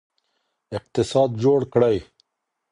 [0.77, 1.97] اقتصاد جوړ کړئ.